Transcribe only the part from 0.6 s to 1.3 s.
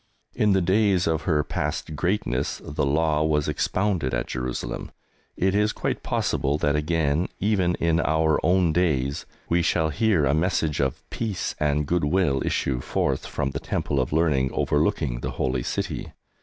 days of